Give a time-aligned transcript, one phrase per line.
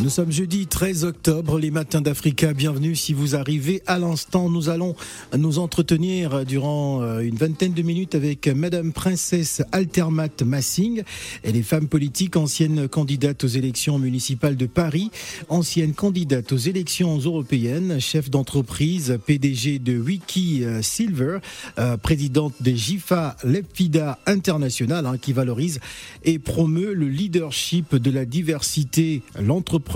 [0.00, 2.52] Nous sommes jeudi 13 octobre, les matins d'Africa.
[2.52, 4.48] Bienvenue si vous arrivez à l'instant.
[4.48, 4.94] Nous allons
[5.36, 11.02] nous entretenir durant euh, une vingtaine de minutes avec Madame Princesse Altermat Massing.
[11.42, 15.10] Elle est femme politique, ancienne candidate aux élections municipales de Paris,
[15.48, 21.38] ancienne candidate aux élections européennes, chef d'entreprise, PDG de Wiki euh, Silver,
[21.80, 25.80] euh, présidente des GIFA Lepida International, hein, qui valorise
[26.24, 29.87] et promeut le leadership de la diversité, l'entreprise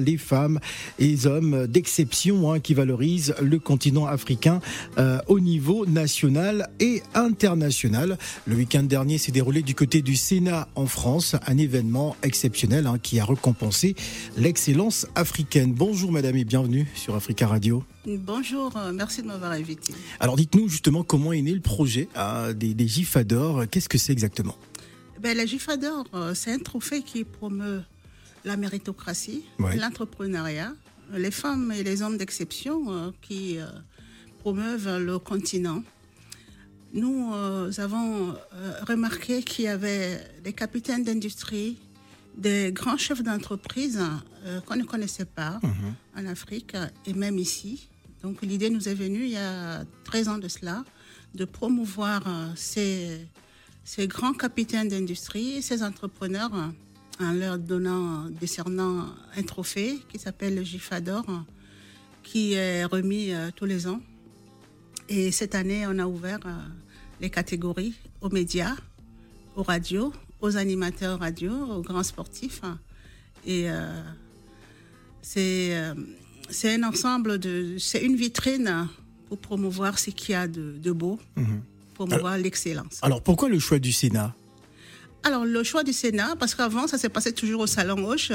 [0.00, 0.58] les femmes
[0.98, 4.60] et les hommes d'exception hein, qui valorisent le continent africain
[4.98, 8.18] euh, au niveau national et international.
[8.46, 12.98] Le week-end dernier s'est déroulé du côté du Sénat en France, un événement exceptionnel hein,
[13.02, 13.94] qui a récompensé
[14.36, 15.72] l'excellence africaine.
[15.72, 17.84] Bonjour madame et bienvenue sur Africa Radio.
[18.06, 19.92] Bonjour, euh, merci de m'avoir invité.
[20.20, 23.64] Alors dites-nous justement comment est né le projet hein, des, des GIFADOR.
[23.70, 24.56] Qu'est-ce que c'est exactement?
[25.20, 27.82] Ben, La GIFADOR, euh, c'est un trophée qui promeut
[28.44, 30.72] la méritocratie, l'entrepreneuriat,
[31.12, 33.66] les femmes et les hommes d'exception euh, qui euh,
[34.40, 35.82] promeuvent le continent.
[36.92, 38.34] Nous euh, avons
[38.86, 41.78] remarqué qu'il y avait des capitaines d'industrie,
[42.36, 44.00] des grands chefs d'entreprise
[44.64, 45.94] qu'on ne connaissait pas mhm.
[46.16, 47.88] en Afrique et même ici.
[48.22, 50.84] Donc l'idée nous est venue il y a 13 ans de cela
[51.34, 52.22] de promouvoir
[52.56, 53.26] ces,
[53.84, 56.52] ces grands capitaines d'industrie, ces entrepreneurs
[57.20, 61.24] en leur donnant, décernant un trophée qui s'appelle le Gifador,
[62.22, 64.00] qui est remis euh, tous les ans.
[65.08, 66.50] Et cette année, on a ouvert euh,
[67.20, 68.76] les catégories aux médias,
[69.56, 72.62] aux radios, aux animateurs radio, aux grands sportifs.
[73.46, 74.02] Et euh,
[75.22, 75.74] c'est
[76.50, 78.88] c'est un ensemble de, c'est une vitrine
[79.28, 81.60] pour promouvoir ce qu'il y a de, beau, mhm.
[81.94, 83.00] promouvoir l'excellence.
[83.02, 84.34] Alors pourquoi le choix du Sénat?
[85.24, 88.32] Alors, le choix du Sénat, parce qu'avant, ça s'est passé toujours au Salon Hoche.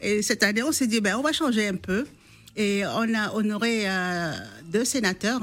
[0.00, 2.04] Et cette année, on s'est dit, ben, on va changer un peu.
[2.56, 4.32] Et on a honoré euh,
[4.66, 5.40] deux sénateurs,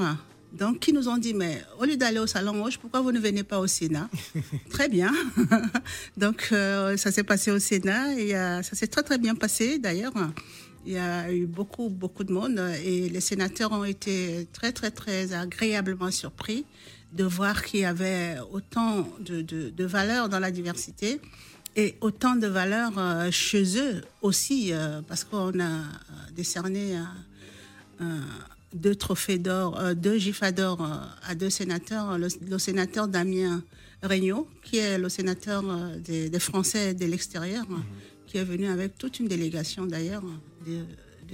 [0.52, 3.20] donc, qui nous ont dit, mais au lieu d'aller au Salon Hoche, pourquoi vous ne
[3.20, 4.10] venez pas au Sénat?
[4.70, 5.14] Très bien.
[6.18, 9.80] donc, euh, ça s'est passé au Sénat et euh, ça s'est très, très bien passé,
[9.80, 10.14] d'ailleurs.
[10.86, 14.92] Il y a eu beaucoup, beaucoup de monde et les sénateurs ont été très, très,
[14.92, 16.64] très agréablement surpris
[17.16, 21.22] de voir qu'il y avait autant de, de, valeurs dans la diversité
[21.78, 25.82] et autant de valeurs euh, chez eux aussi, euh, parce qu'on a euh,
[26.36, 26.98] décerné
[28.74, 30.86] deux trophées d'or, deux gifas d'or
[31.24, 33.64] à deux sénateurs, le, sénateur Damien
[34.04, 35.64] Regnault, qui est le sénateur
[36.00, 37.84] des, Français de l'extérieur, mhm.
[38.28, 40.24] qui est venu avec toute une délégation d'ailleurs.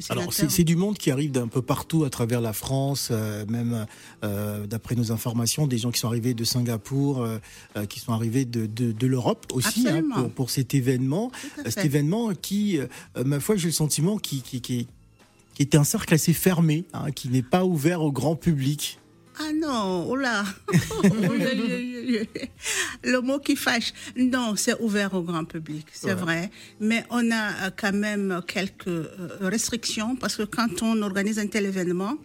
[0.09, 3.85] Alors c'est du monde qui arrive d'un peu partout à travers la France, euh, même
[4.24, 8.46] euh, d'après nos informations, des gens qui sont arrivés de Singapour, euh, qui sont arrivés
[8.46, 11.31] de, de, l'Europe aussi hein, pour, pour, cet événement.
[11.66, 12.79] Cet événement qui,
[13.25, 14.88] ma foi, j'ai le sentiment qui, qui, qui,
[15.53, 19.00] qui était un cercle assez fermé, hein, qui n'est pas ouvert au grand public.
[19.40, 20.44] Ah non, oh là.
[23.03, 23.94] Le mot qui fâche.
[24.16, 26.52] Non, c'est ouvert au grand public, c'est vrai.
[26.80, 31.47] Mais on a euh, quand même quelques euh, restrictions parce que quand on organise un
[31.47, 32.16] tel événement,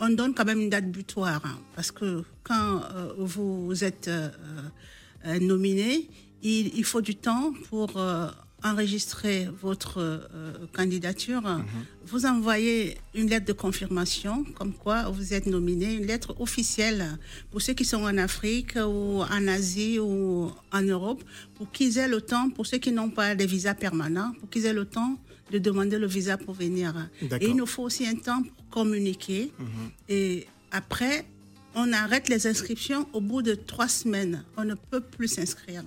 [0.00, 1.40] on donne quand même une date butoir.
[1.44, 4.10] Hein, parce que quand euh, vous êtes
[5.40, 6.08] nominé,
[6.42, 7.90] il, faut du temps pour
[8.64, 11.64] enregistrer votre euh, candidature, mhm.
[12.06, 17.18] vous envoyez une lettre de confirmation comme quoi vous êtes nominé, une lettre officielle
[17.50, 21.22] pour ceux qui sont en Afrique ou en Asie ou en Europe,
[21.54, 24.66] pour qu'ils aient le temps, pour ceux qui n'ont pas de visa permanent, pour qu'ils
[24.66, 25.18] aient le temps
[25.52, 27.08] de demander le visa pour venir.
[27.40, 29.52] Et il nous faut aussi un temps pour communiquer.
[29.58, 29.66] Mhm.
[30.08, 31.26] Et après,
[31.78, 34.44] on arrête les inscriptions au bout de trois semaines.
[34.56, 35.84] On ne peut plus s'inscrire.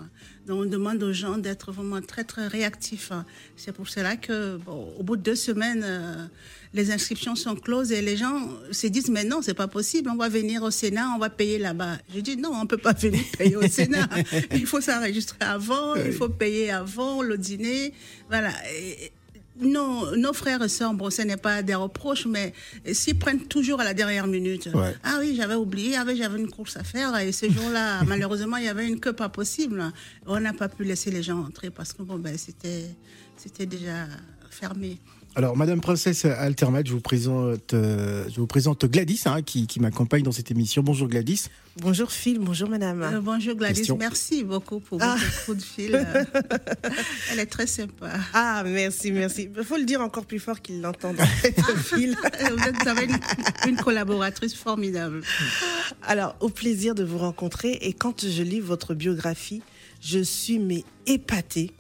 [0.47, 3.12] Donc, on demande aux gens d'être vraiment très, très réactifs.
[3.57, 6.25] C'est pour cela que, au bout de deux semaines, euh,
[6.74, 10.09] les inscriptions sont closes et les gens se disent, mais non, c'est pas possible.
[10.09, 11.97] On va venir au Sénat, on va payer là-bas.
[12.16, 14.07] Je dis, non, on peut pas venir payer au Sénat.
[14.53, 17.94] il faut s'enregistrer avant, il faut payer avant le dîner.
[18.30, 18.51] Voilà
[19.59, 22.53] nos, nos frères et sœurs, bon, ce n'est pas des reproches, mais
[22.94, 24.69] s'ils prennent toujours à la dernière minute,
[25.03, 28.65] ah oui, j'avais oublié, ah j'avais une course à faire, et ce jour-là, malheureusement, il
[28.65, 29.83] y avait une queue pas possible.
[30.25, 32.86] On n'a pas pu laisser les gens entrer parce que bon, ben, c'était,
[33.38, 34.07] c'était déjà
[34.50, 35.00] fermé.
[35.36, 39.80] Alors, Madame Princesse Altermat, je vous présente, euh, je vous présente Gladys, hein, qui, qui
[39.80, 40.83] m'accompagne dans cette émission.
[40.83, 41.45] Bonjour Gladys.
[41.78, 43.01] Bonjour Phil, bonjour Madame.
[43.01, 45.45] Euh, bonjour Gladys, merci beaucoup pour votre ah.
[45.45, 46.06] coup de fil.
[47.31, 48.12] Elle est très sympa.
[48.33, 49.50] Ah, merci, merci.
[49.57, 51.16] Il faut le dire encore plus fort qu'il l'entende.
[51.78, 52.18] Phil.
[52.42, 53.19] vous avez une,
[53.69, 55.22] une collaboratrice formidable.
[56.04, 57.78] Alors, au plaisir de vous rencontrer.
[57.81, 59.62] Et quand je lis votre biographie,
[60.01, 61.72] Je suis mais épatée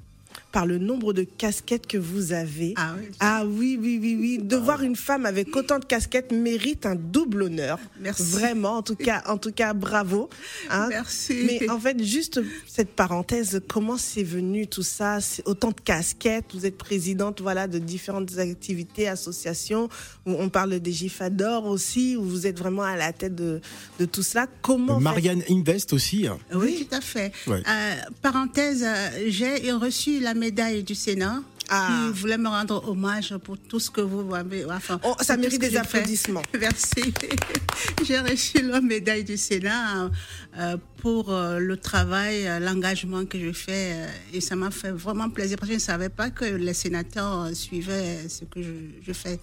[0.51, 2.73] par le nombre de casquettes que vous avez.
[2.77, 3.05] Ah oui.
[3.19, 4.37] Ah oui, oui, oui, oui.
[4.41, 7.79] De voir une femme avec autant de casquettes mérite un double honneur.
[7.99, 8.23] Merci.
[8.23, 10.29] Vraiment, en tout cas, en tout cas, bravo.
[10.69, 10.87] hein.
[10.89, 11.43] Merci.
[11.45, 15.19] Mais en fait, juste cette parenthèse, comment c'est venu tout ça?
[15.21, 19.89] C'est Autant de casquettes, vous êtes présidente voilà, de différentes activités, associations,
[20.25, 23.61] où on parle des GIFADOR aussi, où vous êtes vraiment à la tête de,
[23.99, 24.47] de tout cela.
[24.61, 26.27] Comment fait- Marianne Invest aussi.
[26.27, 26.37] hein.
[26.53, 27.31] Oui, tout à fait.
[27.47, 27.61] Ouais.
[27.67, 31.41] Euh, parenthèse, euh, j'ai reçu la médaille du Sénat.
[31.73, 31.87] Ah.
[31.87, 34.65] qui voulait me rendre hommage pour tout ce que vous avez.
[34.65, 36.43] Enfin, Oh, ça mérite des applaudissements.
[36.51, 36.59] fait.
[36.67, 37.13] Merci.
[38.05, 40.09] j'ai reçu la médaille du Sénat
[40.57, 44.05] euh, pour euh, le travail, euh, l'engagement que je fais.
[44.33, 47.55] et ça m'a fait vraiment plaisir parce que je ne savais pas que les sénateurs
[47.55, 48.73] suivaient ce que je,
[49.07, 49.39] je fais.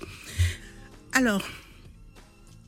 [1.15, 1.41] Alors,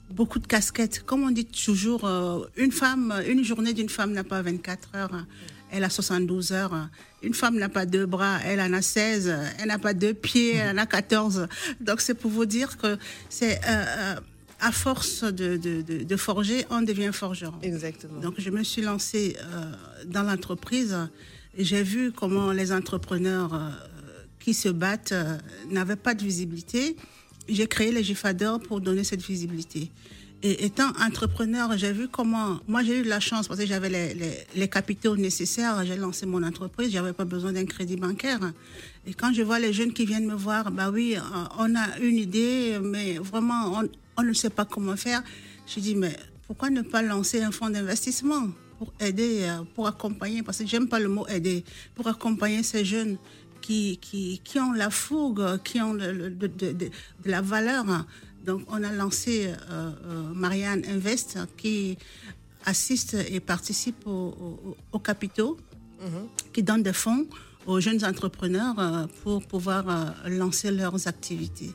[0.09, 1.03] beaucoup de casquettes.
[1.05, 2.09] Comme on dit toujours,
[2.57, 5.27] une femme, une journée d'une femme n'a pas 24 heures,
[5.73, 6.89] elle a 72 heures.
[7.23, 9.35] Une femme n'a pas deux bras, elle en a 16.
[9.59, 11.49] Elle n'a pas deux pieds, elle en a 14.
[11.81, 14.15] Donc c'est pour vous dire que c'est euh, euh,
[14.61, 17.59] à force de, de, de, de forger, on devient forgeron.
[17.63, 18.21] Exactement.
[18.21, 19.73] Donc, je me suis lancée euh,
[20.07, 20.97] dans l'entreprise
[21.59, 23.71] j'ai vu comment les entrepreneurs euh,
[24.39, 25.15] qui se battent
[25.69, 26.97] n'avaient pas de visibilité.
[27.49, 29.91] J'ai créé les GIFADOR pour donner cette visibilité.
[30.43, 32.61] Et étant entrepreneur, j'ai vu comment.
[32.67, 33.91] Moi, j'ai eu de la chance parce que j'avais
[34.55, 35.85] les, capitaux nécessaires.
[35.85, 36.91] J'ai lancé mon entreprise.
[36.91, 38.41] J'avais pas besoin d'un crédit bancaire.
[39.07, 41.21] Et quand je vois les jeunes qui viennent me voir, bah oui, euh,
[41.59, 43.83] on a une idée, mais vraiment,
[44.17, 45.23] on, ne sait pas comment faire.
[45.67, 46.17] Je dis, mais
[46.47, 48.49] pourquoi ne pas lancer un fonds d'investissement
[48.79, 51.65] pour aider, euh, pour accompagner, parce que j'aime pas le mot aider,
[51.95, 53.19] pour accompagner ces jeunes
[53.61, 56.91] qui, qui, qui ont la fougue, qui ont de
[57.27, 57.85] la valeur.
[58.45, 61.97] Donc, on a lancé euh, euh, Marianne Invest qui
[62.65, 65.57] assiste et participe au- au- aux capitaux
[66.53, 67.27] qui donne des fonds
[67.67, 71.73] aux jeunes entrepreneurs euh, pour pouvoir lancer leurs activités.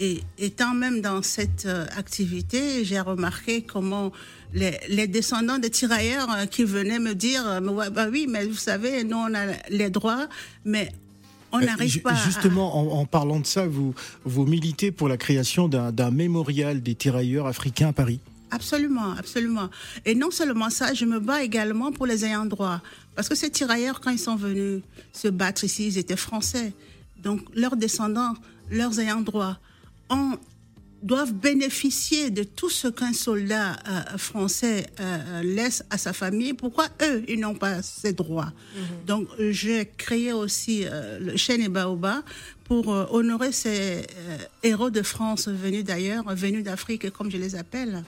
[0.00, 4.10] Et étant même dans cette activité, j'ai remarqué comment
[4.52, 7.44] les, les descendants des tirailleurs qui venaient me dire,
[7.92, 10.26] bah oui, mais vous savez, nous on a les droits,
[10.64, 10.90] mais
[11.54, 15.16] on Euh, n'arrive à- Justement, en, en parlant de ça, vous, vous militez pour la
[15.16, 18.20] création d'un d'un mémorial des tirailleurs africains à Paris.
[18.50, 19.68] Absolument, absolument.
[20.04, 22.80] Et non seulement ça, je me bats également pour les ayants droit.
[23.16, 26.72] Parce que ces tirailleurs, quand ils sont venus se battre ici, ils étaient français.
[27.22, 28.34] Donc leurs descendants,
[28.70, 29.56] leurs ayants droit,
[30.10, 30.38] ont-
[31.04, 36.54] doivent bénéficier de tout ce qu'un soldat euh, français euh, laisse à sa famille.
[36.54, 38.52] Pourquoi eux, ils n'ont pas ces droits?
[39.06, 42.22] Donc euh, j'ai créé aussi euh, le chêne et baobab
[42.64, 44.06] pour honorer ces
[44.62, 48.02] héros de France venus d'ailleurs, venus d'Afrique, comme je les appelle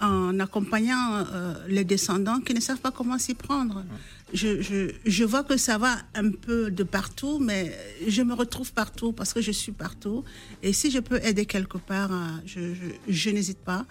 [0.00, 1.24] en accompagnant
[1.68, 3.84] les descendants qui ne savent pas comment s'y prendre.
[4.32, 7.72] Je, vois que ça va un peu de partout, mais
[8.06, 10.24] je me retrouve partout parce que je suis partout.
[10.62, 12.72] Et si je peux aider quelque part, euh,
[13.06, 13.86] je, n'hésite pas.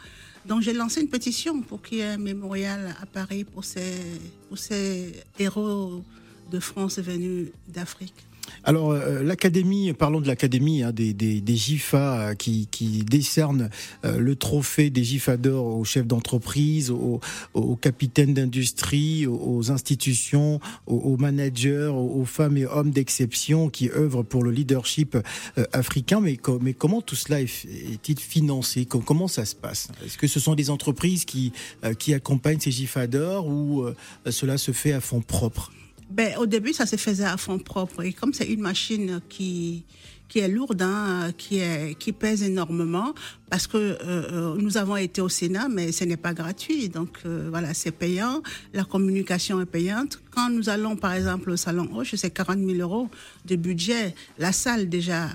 [0.45, 5.13] Donc j'ai lancé une pétition pour qu'il y ait un mémorial à Paris pour ces
[5.39, 6.03] héros
[6.51, 8.25] de France venus d'Afrique.
[8.63, 13.69] Alors, euh, l'académie, parlons de l'académie hein, des, des, des GIFA qui, qui décerne
[14.05, 17.19] euh, le trophée des GIFA d'or aux chefs d'entreprise, aux,
[17.53, 23.89] aux capitaines d'industrie, aux, aux institutions, aux, aux managers, aux, femmes et hommes d'exception qui
[23.89, 25.15] œuvrent pour le leadership
[25.57, 26.19] euh, africain.
[26.21, 28.85] Mais, mais comment tout cela est- est-il financé?
[28.85, 29.89] Co- Comment ça se passe?
[30.05, 31.51] Est-ce que ce sont des entreprises qui,
[31.83, 33.95] euh, qui accompagnent ces GIFA d'or ou euh,
[34.29, 35.71] cela se fait à fond propre
[36.09, 38.03] Ben, au début, ça se faisait à fond propre.
[38.03, 39.85] Et comme c'est une machine qui,
[40.27, 43.13] qui est lourde, hein, qui, est, qui pèse énormément,
[43.49, 46.89] parce que euh, euh, nous avons été au Sénat, mais ce n'est pas gratuit.
[46.89, 48.41] Donc euh, voilà, c'est payant.
[48.73, 50.19] La communication est payante.
[50.31, 53.09] Quand nous allons, par exemple, au Salon Hoche, c'est 40 000 euros
[53.45, 54.15] de budget.
[54.37, 55.29] La salle, déjà,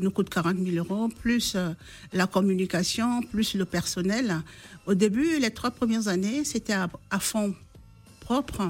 [0.00, 1.56] nous coûte 40 000 euros, plus
[2.12, 4.42] la communication, plus le personnel.
[4.86, 7.54] Au début, les trois premières années, c'était à, à fond
[8.24, 8.60] propre.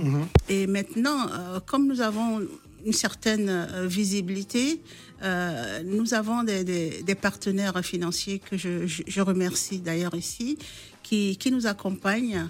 [0.49, 2.41] Et maintenant, euh, comme nous avons
[2.85, 4.81] une certaine euh, visibilité,
[5.23, 10.59] euh, nous avons des, des- des partenaires financiers que je, je- je remercie d'ailleurs ici,
[11.03, 12.47] qui, qui nous accompagnent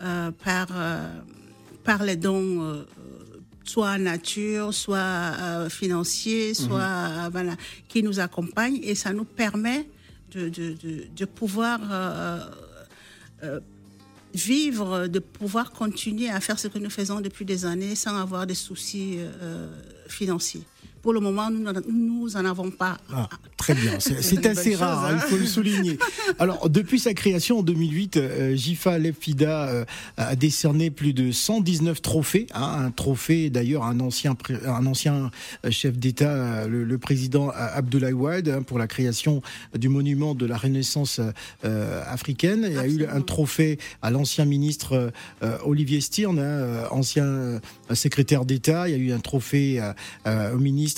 [0.00, 0.68] euh, par,
[1.84, 2.84] par les dons.
[3.64, 7.54] soit nature, soit euh, financiers, soit euh, voilà,
[7.88, 9.88] qui nous accompagnent et ça nous permet
[10.34, 11.78] de, de, de, de pouvoir
[13.44, 13.60] euh,
[14.34, 18.46] vivre, de pouvoir continuer à faire ce que nous faisons depuis des années sans avoir
[18.46, 19.68] des soucis euh,
[20.08, 20.62] financiers.
[21.02, 22.96] Pour le moment, nous n'en avons pas.
[23.12, 25.98] Ah, très bien, c'est assez rare, hein, il faut le souligner.
[26.38, 29.84] Alors, depuis sa création en 2008, euh, Jifa Lefida euh,
[30.16, 32.46] a décerné plus de 119 trophées.
[32.54, 35.30] Hein, un trophée, d'ailleurs, un ancien, un ancien
[35.64, 39.42] euh, chef d'État, le, président Abdoulaye Wade, hein, pour la création
[39.76, 41.20] du monument de la Renaissance
[41.62, 42.64] africaine.
[42.68, 45.10] Il y a eu un trophée à l'ancien ministre
[45.64, 47.60] Olivier Stirn, hein, ancien
[47.92, 48.88] secrétaire d'État.
[48.88, 49.80] Il y a eu un trophée
[50.26, 50.91] au ministre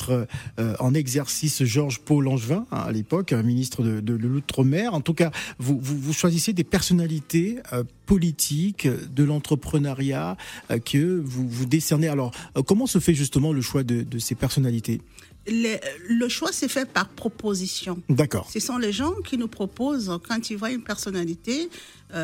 [0.79, 4.95] en exercice Georges-Paul Langevin, à l'époque, ministre de, de l'Outre-mer.
[4.95, 10.37] En tout cas, vous, vous, vous choisissez des personnalités euh, politiques de l'entrepreneuriat
[10.71, 12.09] euh, que vous, vous décernez.
[12.09, 15.01] Alors, euh, comment se fait justement le choix de, ces personnalités?
[15.47, 18.01] Le choix s'est fait par proposition.
[18.09, 18.51] D'accord.
[18.51, 21.69] Ce sont les gens qui nous proposent, quand ils voient une personnalité,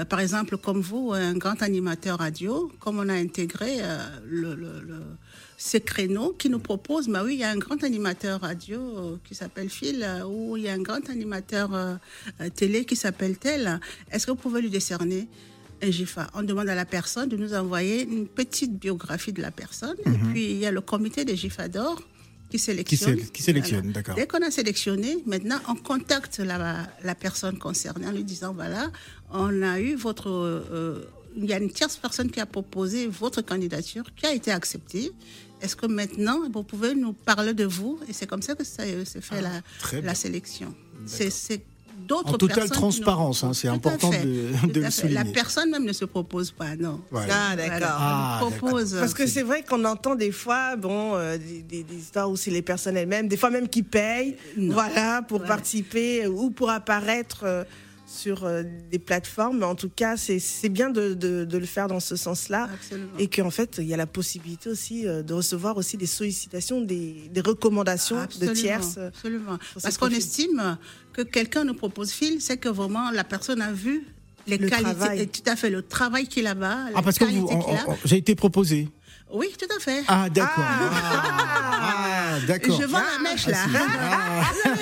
[0.08, 3.78] par exemple comme vous, un grand animateur radio, comme on a intégré
[4.26, 4.56] le,
[5.62, 9.16] ces créneaux qui nous proposent, bah oui, il y a un grand animateur radio euh,
[9.24, 11.96] qui s'appelle Phil, euh, ou il y a un grand animateur euh,
[12.56, 13.78] télé qui s'appelle tel.
[14.10, 15.28] Est-ce que vous pouvez lui décerner
[15.82, 19.50] un GIFA On demande à la personne de nous envoyer une petite biographie de la
[19.50, 19.96] personne.
[20.06, 20.32] Et mhm.
[20.32, 22.00] puis, il y a le comité des GIFA d'or
[22.48, 23.20] qui sélectionne.
[23.30, 24.14] Qui, sélectionne, d'accord.
[24.14, 28.90] Dès qu'on a sélectionné, maintenant, on contacte la, la, personne concernée en lui disant, voilà,
[29.30, 31.04] on a eu votre...
[31.36, 35.12] il y a une tierce personne qui a proposé votre candidature, qui a été acceptée.
[35.62, 37.98] Est-ce que maintenant, vous pouvez nous parler de vous?
[38.08, 39.60] Et c'est comme ça que ça se fait ah,
[39.92, 40.74] la, la, sélection.
[41.06, 41.62] C'est
[42.06, 45.14] d'autres En totale transparence, hein, c'est important de, de le souligner.
[45.14, 47.00] La personne même ne se propose pas, non.
[47.14, 47.88] Ah, d'accord.
[47.90, 48.96] Ah, propose.
[48.98, 52.62] Parce que c'est vrai qu'on entend des fois, bon, euh, des, histoires où c'est les
[52.62, 57.40] personnes elles-mêmes, des fois même qui payent, voilà, pour participer ou pour apparaître.
[57.44, 57.64] Euh,
[58.10, 59.58] sur euh, des plateformes.
[59.58, 62.68] Mais en tout cas, c'est bien de, de, le faire dans ce sens-là.
[63.18, 66.80] Et qu'en fait, il y a la possibilité aussi euh, de recevoir aussi des sollicitations,
[66.80, 68.98] des, des recommandations de tierces.
[68.98, 69.58] Absolument.
[69.80, 70.78] Parce qu'on estime
[71.12, 74.04] que quelqu'un nous propose fil, c'est que vraiment la personne a vu
[74.46, 76.78] les qualités, et tout à fait le travail qu'il a bas.
[76.94, 77.26] Ah, parce que
[78.04, 78.88] j'ai été proposé.
[79.32, 80.02] Oui, tout à fait.
[80.08, 80.64] Ah, d'accord.
[80.66, 81.60] Ah.
[81.82, 81.99] Ah,
[82.46, 82.80] d'accord.
[82.80, 83.58] Je vends la mèche, là.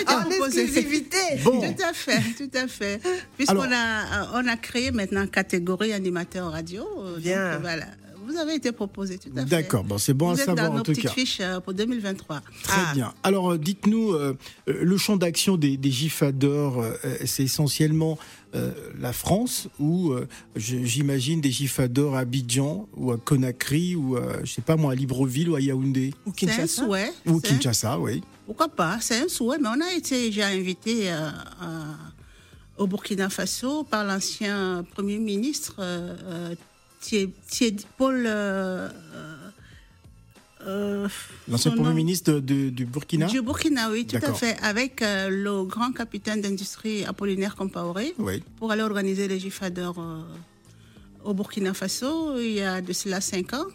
[0.06, 0.24] Ah.
[0.24, 1.16] en exclusivité.
[1.42, 1.60] Bon.
[1.60, 3.00] Tout à fait, tout à fait.
[3.36, 6.86] Puisqu'on a, on a créé maintenant catégorie animateur radio.
[7.18, 7.58] Bien.
[7.58, 7.86] voilà
[8.28, 9.46] vous avez été proposé, tout à fait.
[9.46, 11.10] D'accord, bon, c'est bon à savoir en tout cas.
[11.10, 12.42] fiches euh, pour 2023.
[12.62, 13.14] Très bien.
[13.22, 16.84] Alors, euh, dites-nous, euh, le champ d'action des, des GIFADOR,
[17.24, 18.18] c'est essentiellement
[18.98, 20.14] la France ou
[20.56, 24.94] j'imagine des GIFADOR à Abidjan ou à Conakry ou à, je sais pas moi, à
[24.94, 26.14] Libreville ou à Yaoundé?
[26.24, 26.62] Ou Kinshasa.
[26.62, 28.22] Un souhait, ou Kinshasa, oui.
[28.46, 31.14] Pourquoi pas C'est un souhait, mais on a été déjà invité
[32.78, 35.76] au Burkina Faso par l'ancien Premier ministre
[37.96, 38.24] Paul.
[38.26, 38.88] Euh,
[40.66, 41.08] euh,
[41.48, 44.56] L'ancien Premier ministre du Burkina Du Burkina, oui, tout à fait.
[44.62, 48.14] Avec euh, le grand capitaine d'industrie Apollinaire Compaoré.
[48.56, 49.90] Pour aller organiser les GIFADER
[51.24, 52.38] au Burkina Faso.
[52.38, 53.66] Il y a de cela 5 ans,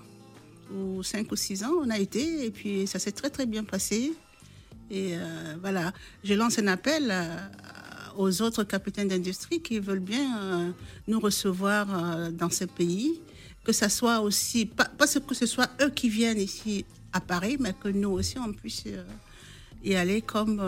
[0.74, 2.46] ou 5 ou 6 ans, on a été.
[2.46, 4.14] Et puis ça s'est très très bien passé.
[4.92, 5.16] Et
[5.62, 7.12] voilà, je lance un appel
[8.18, 10.72] aux autres capitaines d'industrie qui veulent bien euh,
[11.08, 13.20] nous recevoir euh, dans ces pays,
[13.64, 14.90] que ça soit aussi, pas,
[15.28, 18.84] que ce soit eux qui viennent ici à Paris, mais que nous aussi on puisse
[18.88, 19.04] euh,
[19.84, 20.62] y aller comme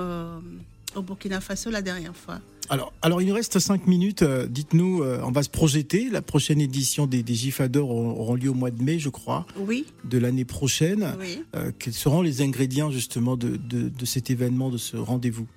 [0.95, 2.39] au Burkina Faso la dernière fois.
[2.69, 4.23] Alors, alors, il nous reste cinq minutes.
[4.23, 6.09] Dites-nous, on va se projeter.
[6.09, 9.85] La prochaine édition des, des GIFADOR auront lieu au mois de mai, je crois, oui.
[10.03, 11.15] de l'année prochaine.
[11.79, 15.47] quels seront les ingrédients justement de, de, de cet événement, de ce rendez-vous?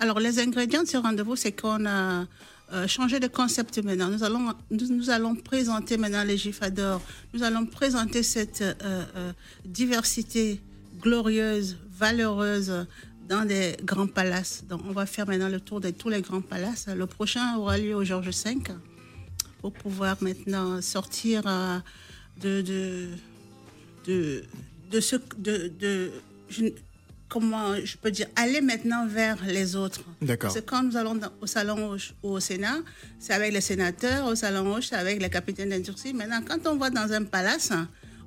[0.00, 2.26] Alors, les ingrédients de ce rendez-vous, c'est qu'on a
[2.72, 4.08] euh, changé de concept maintenant.
[4.08, 7.00] Nous allons, nous, allons présenter maintenant les GIFADOR.
[7.34, 9.32] Nous allons présenter cette euh, euh,
[9.66, 10.60] diversité
[11.00, 12.86] glorieuse, valeureuse
[13.28, 14.64] dans des grands palaces.
[14.68, 16.86] Donc, on va faire maintenant le tour de tous les grands palaces.
[16.88, 18.56] Le prochain aura lieu au Georges V
[19.60, 21.42] pour pouvoir maintenant sortir
[22.40, 23.08] de, de,
[24.06, 24.44] de,
[24.90, 26.12] de, ce, de, de
[27.28, 30.02] comment je peux dire, aller maintenant vers les autres.
[30.20, 30.52] D'accord.
[30.52, 32.78] Parce que quand nous allons au salon ou au Sénat,
[33.18, 36.12] c'est avec les sénateurs, au salon c'est avec les capitaines d'industrie.
[36.12, 37.72] Maintenant, quand on va dans un palace,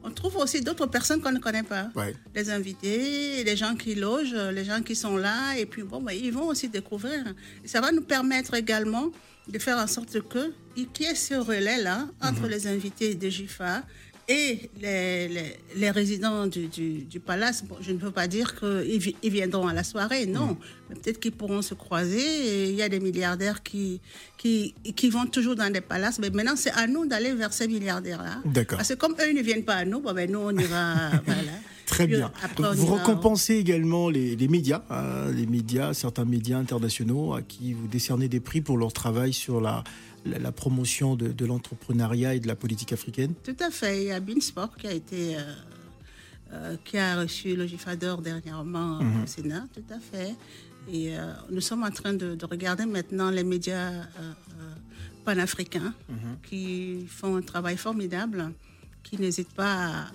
[0.08, 1.90] on trouve aussi d'autres personnes qu'on ne connaît pas.
[2.34, 6.14] Les invités, les gens qui logent, les gens qui sont là, et puis bon, ben,
[6.14, 7.34] ils vont aussi découvrir.
[7.64, 9.12] Et ça va nous permettre également
[9.48, 10.54] de faire en sorte que
[10.94, 12.50] qu'il y ait ce relais-là entre mhm.
[12.50, 13.84] les invités de GIFA
[14.30, 15.30] et les,
[15.78, 19.86] les, résidents du, du, palace, je ne veux pas dire qu'ils ils viendront à la
[19.86, 20.58] soirée, non.
[20.90, 22.70] Mais peut-être qu'ils pourront se croiser.
[22.70, 24.02] il y a des milliardaires qui,
[24.38, 26.20] qui, qui vont toujours dans des palaces.
[26.20, 28.42] Mais maintenant, c'est à nous d'aller vers ces milliardaires-là.
[28.44, 28.78] D'accord.
[28.78, 31.12] Parce que comme eux ne viennent pas à nous, bon, ben, nous, on ira.
[31.26, 31.54] voilà.
[31.86, 32.34] Très bien.
[32.58, 38.28] vous récompensez également les, médias, hein, les médias, certains médias internationaux à qui vous décernez
[38.28, 39.86] des prix pour leur travail sur la,
[40.28, 43.34] la, promotion de, l'entrepreneuriat et de la politique africaine.
[43.44, 44.04] Tout à fait.
[44.04, 45.42] Il y a Beansport qui a été euh,
[46.54, 49.24] euh, qui a reçu le GIFADOR dernièrement mhm.
[49.24, 50.36] au Sénat, tout à fait.
[50.92, 53.92] Et euh, nous sommes en train de, regarder maintenant les médias
[55.26, 56.38] panafricains mhm.
[56.48, 58.52] qui font un travail formidable,
[59.04, 60.06] qui n'hésitent pas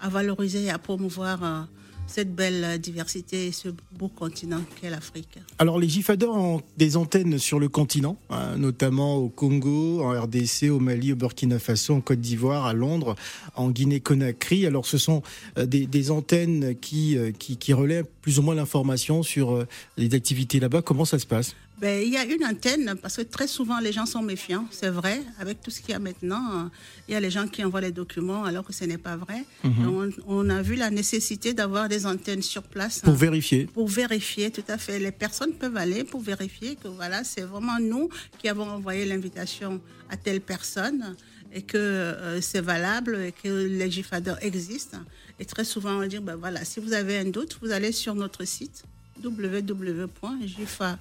[0.00, 1.66] à, valoriser et à promouvoir
[2.06, 5.38] cette belle diversité et ce beau continent qu'est l'Afrique.
[5.58, 10.70] Alors les GIFADOR ont des antennes sur le continent, hein, notamment au Congo, en RDC,
[10.70, 13.16] au Mali, au Burkina Faso, en Côte d'Ivoire, à Londres,
[13.54, 14.66] en Guinée-Conakry.
[14.66, 15.22] Alors ce sont
[15.58, 20.14] euh, des, antennes qui, euh, qui, qui, relèvent plus ou moins l'information sur euh, les
[20.14, 20.82] activités là-bas.
[20.82, 21.54] Comment ça se passe?
[21.78, 24.88] Ben, il y a une antenne parce que très souvent les gens sont méfiants, c'est
[24.88, 25.20] vrai.
[25.38, 26.70] Avec tout ce qu'il y a maintenant,
[27.06, 29.44] il y a les gens qui envoient les documents alors que ce n'est pas vrai.
[29.62, 30.12] Mhm.
[30.26, 33.00] on, a vu la nécessité d'avoir des antennes sur place.
[33.00, 33.66] Pour vérifier.
[33.66, 34.98] Pour vérifier, tout à fait.
[34.98, 39.80] Les personnes peuvent aller pour vérifier que voilà, c'est vraiment nous qui avons envoyé l'invitation
[40.08, 41.14] à telle personne
[41.52, 44.98] et que euh, c'est valable et que les GIFADOR existent.
[45.38, 48.14] Et très souvent, on dit, ben voilà, si vous avez un doute, vous allez sur
[48.14, 48.84] notre site
[49.22, 50.96] www.gifa.com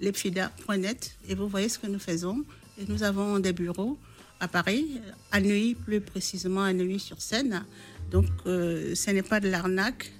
[0.00, 2.44] lepfida.net et vous voyez ce que nous faisons.
[2.80, 3.98] Et nous avons des bureaux
[4.40, 7.64] à Paris, à Neuilly plus précisément, à Neuilly-sur-Seine.
[8.10, 10.12] Donc euh, ce n'est pas de l'arnaque.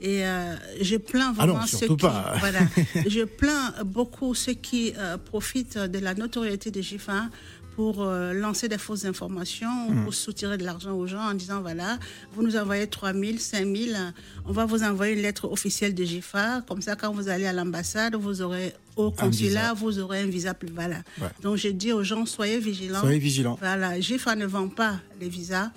[0.00, 2.06] Et euh, je plains ah vraiment ceux qui,
[2.40, 2.60] voilà,
[3.06, 7.28] je plains beaucoup ceux qui euh, profitent de la notoriété de GIFA
[7.76, 10.04] pour euh, lancer des fausses informations, hmm.
[10.04, 11.98] pour soutirer de l'argent aux gens en disant voilà,
[12.34, 13.98] vous nous envoyez 3 000, 5 000,
[14.46, 16.62] on va vous envoyer une lettre officielle de GIFA.
[16.68, 20.54] Comme ça, quand vous allez à l'ambassade, vous aurez au consulat, vous aurez un visa
[20.54, 21.02] plus voilà.
[21.42, 23.00] Donc, je dis aux gens soyez vigilants.
[23.00, 23.56] Soyez vigilants.
[23.60, 25.70] Voilà, GIFA ne vend pas les visas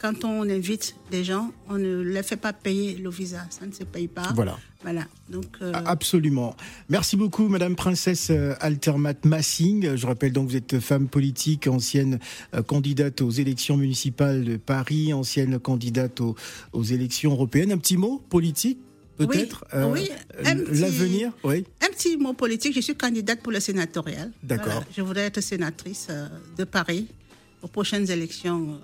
[0.00, 3.46] quand on invite des gens, on ne les fait pas payer le visa.
[3.50, 4.30] Ça ne se paye pas.
[4.34, 4.58] Voilà.
[4.82, 5.06] Voilà.
[5.28, 6.54] Donc, euh, Absolument.
[6.88, 9.96] Merci beaucoup, Madame Princesse euh, Altermat Massing.
[9.96, 12.18] Je rappelle donc que vous êtes femme politique, ancienne
[12.54, 16.36] euh, candidate aux élections municipales de Paris, ancienne candidate aux,
[16.82, 17.72] élections européennes.
[17.72, 18.78] Un petit mot politique
[19.16, 20.10] peut-être Oui,
[20.72, 21.64] l'avenir, oui.
[21.80, 24.30] Un petit mot politique, je suis candidate pour le sénatorial.
[24.42, 24.84] D'accord.
[24.94, 26.08] Je voudrais être sénatrice
[26.58, 27.08] de Paris
[27.62, 28.78] aux prochaines élections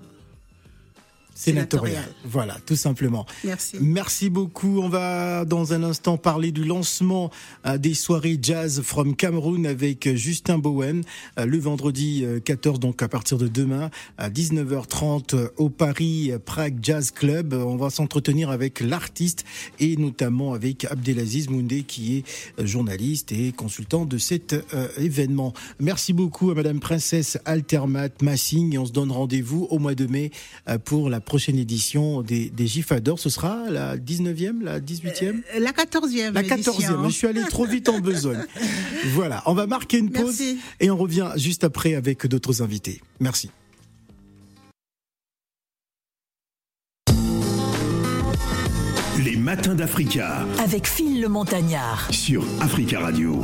[1.34, 2.04] sénatorial.
[2.24, 3.26] Voilà, tout simplement.
[3.44, 3.76] Merci.
[3.80, 4.80] Merci beaucoup.
[4.80, 7.30] On va dans un instant parler du lancement
[7.66, 11.02] euh, des soirées jazz from Cameroun avec Justin Bowen
[11.38, 16.78] euh, le vendredi 14, euh, donc à partir de demain à 19h30 au Paris Prague
[16.82, 17.54] Jazz Club.
[17.54, 19.44] On va s'entretenir avec l'artiste
[19.80, 24.54] et notamment avec Abdelaziz Moundé qui est journaliste et consultant de cet
[24.98, 25.52] événement.
[25.80, 30.06] Merci beaucoup à Madame Princesse Altermat Massing et on se donne rendez-vous au mois de
[30.06, 30.30] mai
[30.84, 32.68] pour la prochaine édition des, des.
[32.68, 36.32] Ce sera la 19e, la 18e euh, La 14e.
[36.34, 37.06] La 14e.
[37.06, 38.44] Je suis allé trop vite en besogne.
[39.14, 40.42] voilà, on va marquer une pause
[40.78, 43.00] et on revient juste après avec d'autres invités.
[43.18, 43.48] Merci.
[49.24, 50.46] Les matins d'Africa.
[50.58, 52.08] Avec Phil le Montagnard.
[52.12, 53.42] Sur Africa Radio.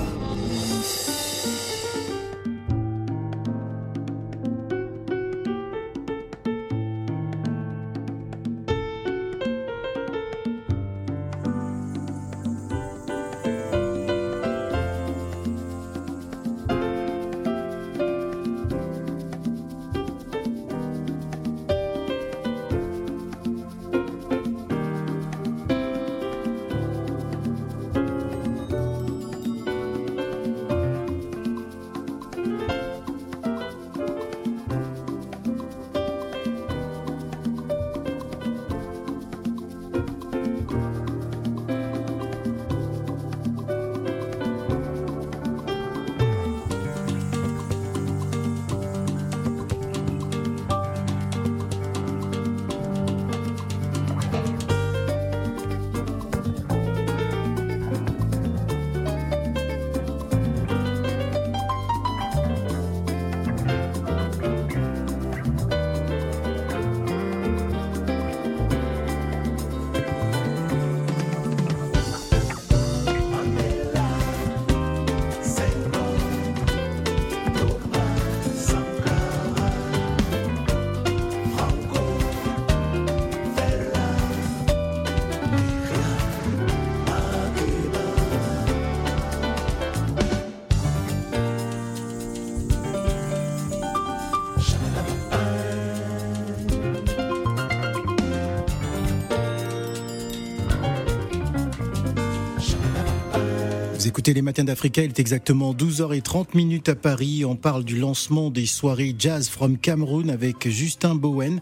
[104.28, 107.46] Écoutez les matins d'Africa, il est exactement 12h30 minutes à Paris.
[107.46, 111.60] On parle du lancement des soirées Jazz from Cameroun avec Justin Bowen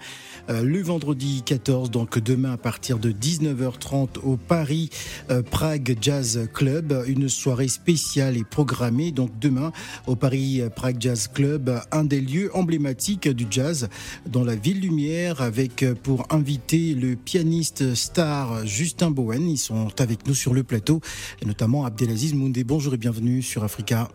[0.49, 4.91] le vendredi 14, donc demain à partir de 19h30 au Paris
[5.31, 7.05] euh, Prague Jazz Club.
[7.07, 9.73] Une soirée spéciale est programmée donc demain
[10.07, 13.89] au Paris euh, Prague Jazz Club, un des lieux emblématiques du jazz
[14.27, 19.49] dans la ville lumière avec pour inviter le pianiste star Justin Bowen.
[19.49, 21.01] Ils sont avec nous sur le plateau
[21.43, 24.09] et notamment Abdelaziz Bonjour et bienvenue sur Africa.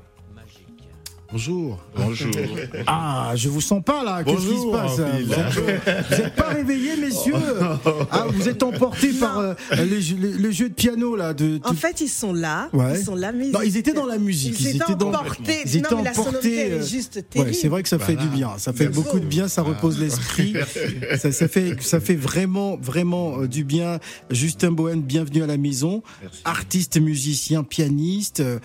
[1.31, 1.79] Bonjour.
[1.95, 2.31] Bonjour.
[2.87, 4.23] Ah, je vous sens pas là.
[4.23, 7.33] Qu'est-ce qui se passe Vous n'êtes pas réveillés, messieurs
[8.11, 11.33] ah, Vous êtes emportés par euh, le, jeu de piano là.
[11.33, 12.69] De, En fait, ils sont là.
[12.73, 14.59] Ils sont là, mais non, ils étaient dans la musique.
[14.59, 15.61] Ils, étaient emportés.
[15.65, 17.53] Ils étaient non, mais la sonorité est juste terrible.
[17.53, 18.57] c'est vrai que ça fait du bien.
[18.57, 19.47] Ça fait beaucoup de bien.
[19.47, 20.55] Ça repose l'esprit.
[21.17, 23.99] ça, ça, fait, ça fait vraiment, vraiment euh, du bien.
[24.29, 26.03] Justin Bowen, bienvenue à la maison.
[26.45, 28.59] Artiste, musicien, pianiste, euh,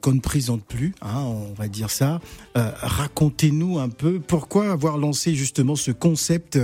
[0.00, 0.94] qu'on ne présente plus.
[1.02, 2.09] Hein, on va dire ça.
[2.56, 6.58] Euh, racontez-nous un peu pourquoi avoir lancé justement ce concept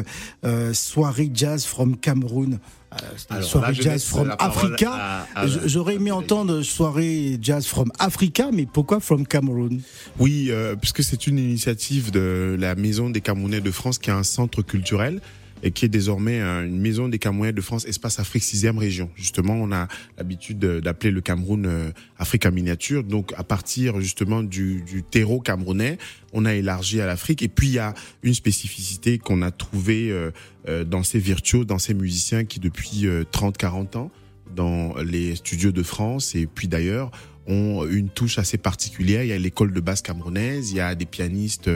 [0.44, 2.58] euh, soirée jazz from Cameroun.
[3.32, 5.26] Euh, soirée jazz from Africa.
[5.66, 9.80] J'aurais aimé entendre soirée jazz from Africa, mais pourquoi from Cameroun?
[10.18, 14.22] Oui, puisque c'est une initiative de la Maison des Camerounais de France qui est un
[14.22, 15.20] centre culturel
[15.62, 19.10] et qui est désormais une maison des Camerounais de France, espace Afrique 6e région.
[19.16, 19.88] Justement, on a
[20.18, 23.04] l'habitude d'appeler le Cameroun euh, Afrique en miniature.
[23.04, 25.98] Donc, à partir justement du, du terreau camerounais,
[26.32, 27.42] on a élargi à l'Afrique.
[27.42, 30.30] Et puis, il y a une spécificité qu'on a trouvée euh,
[30.68, 34.10] euh, dans ces virtuoses, dans ces musiciens qui, depuis 30-40 ans,
[34.54, 37.10] dans les studios de France et puis d'ailleurs,
[37.48, 39.22] ont une touche assez particulière.
[39.22, 41.70] Il y a l'école de basse camerounaise, il y a des pianistes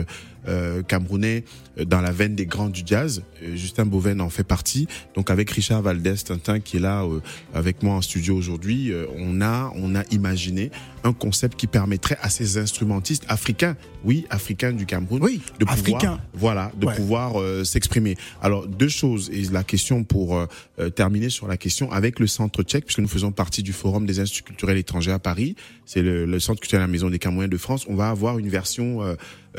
[0.47, 1.43] euh, camerounais
[1.77, 3.21] euh, dans la veine des grands du jazz.
[3.43, 4.87] Euh, Justin Boven en fait partie.
[5.13, 7.05] Donc avec Richard Valdez Tintin qui est là
[7.53, 10.71] avec moi en studio aujourd'hui, on a on a imaginé
[11.03, 16.19] un concept qui permettrait à ces instrumentistes africains, oui, africains du Cameroun, oui, de pouvoir
[16.33, 18.15] voilà, de pouvoir s'exprimer.
[18.41, 20.47] Alors deux choses et la question pour
[20.95, 24.19] terminer sur la question avec le centre tchèque puisque nous faisons partie du forum des
[24.19, 25.55] instituts culturels étrangers à Paris,
[25.85, 28.37] c'est le, le centre culturel à la Maison des Camerounais de France, on va avoir
[28.37, 29.01] une version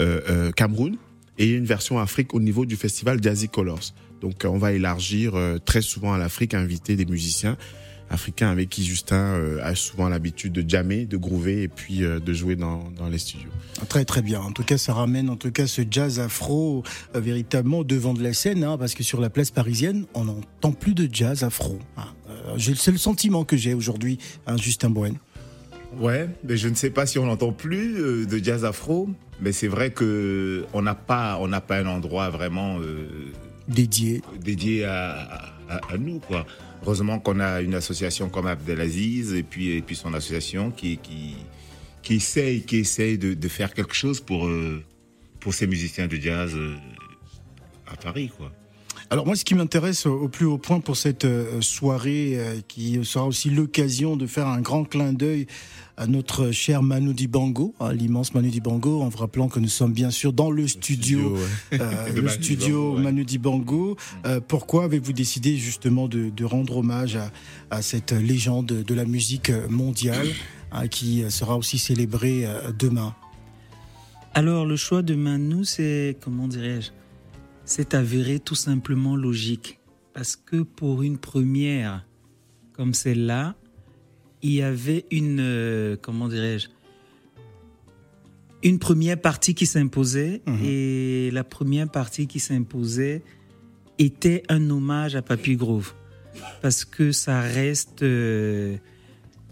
[0.01, 0.97] euh, euh, Cameroun
[1.39, 3.93] et une version Afrique au niveau du festival Jazzy Colors.
[4.23, 7.59] Donc on va élargir euh, très souvent à l'Afrique, inviter des musiciens
[8.09, 12.57] africains avec qui Justin a souvent l'habitude de jammer, de groover et puis de jouer
[12.57, 13.49] dans, les studios.
[13.89, 14.43] Très très bien.
[14.43, 16.83] En tout cas, ça ramène en tout cas ce jazz afro
[17.15, 20.93] véritablement devant de la scène, hein, parce que sur la place parisienne, on n'entend plus
[20.93, 21.79] de jazz afro.
[21.97, 22.05] Hein.
[22.59, 25.15] c'est le sentiment que j'ai aujourd'hui, hein, Justin Bouen.
[25.99, 29.53] Ouais, mais je ne sais pas si on n'entend plus euh, de jazz afro, mais
[29.53, 33.09] c'est vrai que on n'a pas, on n'a pas un endroit vraiment euh,
[33.69, 36.47] dédié, dédié à, à, nous quoi.
[36.83, 41.37] Heureusement qu'on a une association comme Abdelaziz et puis et puis son association qui qui
[42.03, 44.83] qui essaye, qui essaye de, de faire quelque chose pour euh,
[45.41, 46.57] pour ces musiciens de jazz
[47.87, 48.51] à Paris quoi.
[49.11, 52.99] Alors moi, ce qui m'intéresse au plus haut point pour cette euh, soirée, euh, qui
[53.05, 55.47] sera aussi l'occasion de faire un grand clin d'œil
[55.97, 60.11] à notre cher Manu Dibango, l'immense Manu Dibango, en vous rappelant que nous sommes bien
[60.11, 61.37] sûr dans le, studio,
[61.71, 63.97] le studio Manu euh, Dibango.
[64.49, 67.19] pourquoi avez-vous décidé justement de, rendre hommage
[67.71, 70.29] à, cette légende de la musique mondiale
[70.73, 72.47] hein, qui sera aussi célébrée
[72.79, 73.15] demain?
[74.33, 77.02] Alors le choix de Manu, c'est comment dirais-je?
[77.73, 79.81] C'est avéré tout simplement logique.
[80.13, 82.07] Parce que pour une première
[82.75, 83.55] comme celle-là,
[84.43, 86.69] il y avait une, euh, comment dirais-je,
[88.63, 90.43] une première partie qui s'imposait.
[90.47, 90.59] Mhm.
[90.63, 93.23] Et la première partie qui s'imposait
[93.99, 95.95] était un hommage à Papy Grove.
[96.61, 98.77] Parce que ça reste euh,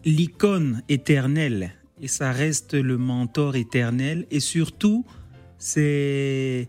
[0.04, 4.26] l'icône éternelle et ça reste le mentor éternel.
[4.30, 5.06] Et surtout,
[5.56, 6.68] c'est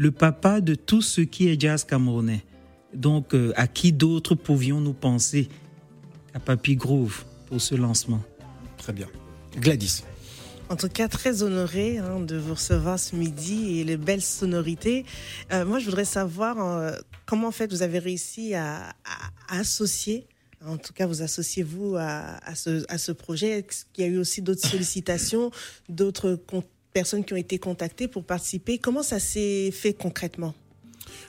[0.00, 2.42] le papa de tout ce qui est jazz camerounais.
[2.94, 5.50] Donc, euh, à qui d'autre pouvions-nous penser
[6.32, 8.22] À Papy Groove pour ce lancement?
[8.78, 9.08] Très bien.
[9.58, 10.02] Gladys.
[10.70, 15.04] En tout cas, très honoré hein, de vous recevoir ce midi et les belles sonorités.
[15.52, 16.92] Euh, moi, je voudrais savoir euh,
[17.26, 18.94] comment en fait vous avez réussi à,
[19.48, 20.26] associer
[20.64, 23.60] en tout cas, vous associez-vous à, ce, à ce projet?
[23.60, 25.50] Est-ce qu'il y a eu aussi d'autres sollicitations,
[25.88, 28.78] d'autres contacts personnes qui ont été contactées pour participer.
[28.78, 30.54] Comment ça s'est fait concrètement?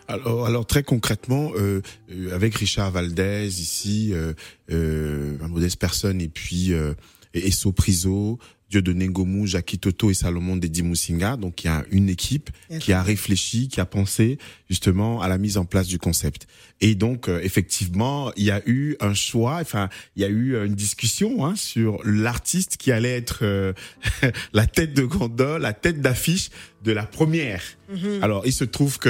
[0.07, 4.33] Alors, alors très concrètement, euh, euh, avec Richard Valdez ici, euh,
[4.71, 6.93] euh, modeste personne, et puis euh,
[7.33, 8.39] Esso Priso
[8.79, 11.35] de Nengomu, Jackie Toto et Salomon Dedi Musinga.
[11.35, 14.37] Donc il y a une équipe qui a réfléchi, qui a pensé
[14.69, 16.47] justement à la mise en place du concept.
[16.79, 20.55] Et donc euh, effectivement, il y a eu un choix, enfin il y a eu
[20.65, 23.73] une discussion hein, sur l'artiste qui allait être euh,
[24.53, 26.49] la tête de gondole, la tête d'affiche
[26.83, 27.61] de la première.
[27.91, 28.23] Mhm.
[28.23, 29.09] Alors il se trouve que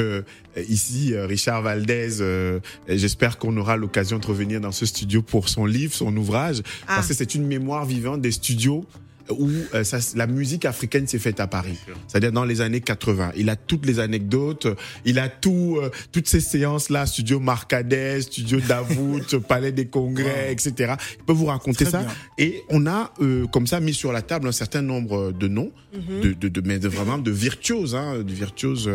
[0.57, 5.21] euh, ici euh, Richard Valdez, euh, j'espère qu'on aura l'occasion de revenir dans ce studio
[5.21, 6.95] pour son livre, son ouvrage, Ah.
[6.95, 8.85] parce que c'est une mémoire vivante des studios
[9.29, 13.31] où euh, ça, la musique africaine s'est faite à Paris, c'est-à-dire dans les années 80.
[13.37, 14.67] Il a toutes les anecdotes,
[15.05, 20.51] il a tout, euh, toutes ces séances là, studio Marcadet, studio Davout, Palais des Congrès,
[20.51, 20.95] etc.
[21.19, 21.99] Il peut vous raconter Très ça.
[21.99, 22.13] bien.
[22.37, 25.71] Et on a euh, comme ça mis sur la table un certain nombre de noms,
[25.93, 28.89] de, de, de, mais de vraiment de virtuoses, hein, de virtuoses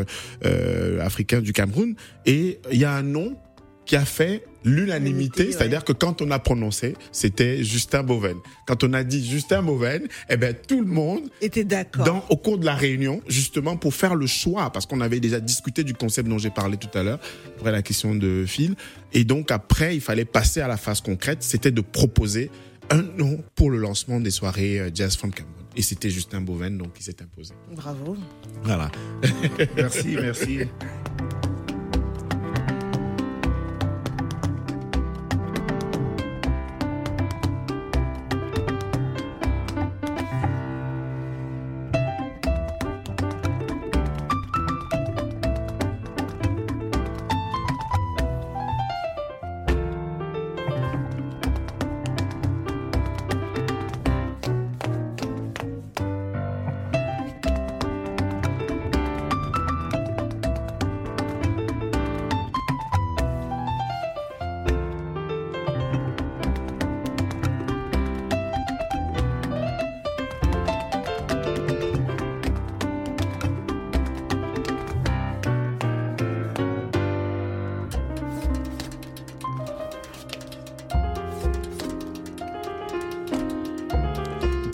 [0.44, 1.94] euh, africains du Cameroun.
[2.24, 3.36] Et il y a un nom
[3.84, 8.36] qui a fait l'unanimité, c'est-à-dire que quand on a prononcé, c'était Justin Boven.
[8.66, 12.04] Quand on a dit Justin Boven, eh ben tout le monde Était d'accord.
[12.04, 15.38] dans, au cours de la réunion, justement pour faire le choix, parce qu'on avait déjà
[15.38, 17.20] discuté du concept dont j'ai parlé tout à l'heure,
[17.56, 18.74] après la question de Phil.
[19.12, 22.50] Et donc après, il fallait passer à la phase concrète, c'était de proposer
[22.90, 25.54] un nom pour le lancement des soirées euh, Jazz from Cameroun.
[25.76, 27.54] Et c'était Justin Boven, donc qui s'est imposé.
[27.74, 28.16] Bravo.
[28.62, 28.90] Voilà.
[29.76, 30.60] Merci, merci.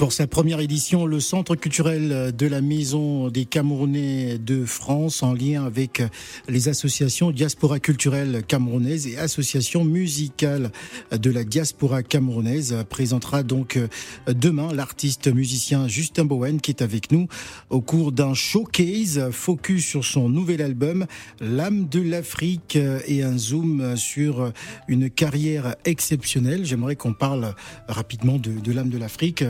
[0.02, 5.32] Pour sa première édition, le Centre culturel de la Maison des Camerounais de France, en
[5.32, 6.02] lien avec
[6.48, 10.72] les associations Diaspora culturelle camerounaise et Association musicale
[11.12, 13.78] de la diaspora camerounaise, présentera donc
[14.26, 17.28] demain l'artiste musicien Justin Bowen qui est avec nous
[17.70, 21.06] au cours d'un showcase focus sur son nouvel album
[21.40, 24.52] L'âme de l'Afrique et un zoom sur
[24.88, 26.64] une carrière exceptionnelle.
[26.64, 27.54] J'aimerais qu'on parle
[27.86, 29.44] rapidement de, de l'âme de l'Afrique.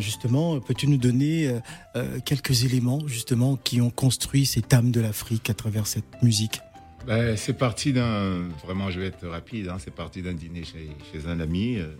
[0.00, 1.58] Justement, peux-tu nous donner euh,
[1.96, 6.60] euh, quelques éléments justement qui ont construit cette âme de l'Afrique à travers cette musique?
[7.06, 8.48] Ben, c'est parti d'un.
[8.64, 9.68] Vraiment, je vais être rapide.
[9.68, 11.78] hein, c'est parti d'un dîner chez, un ami.
[11.78, 11.94] euh,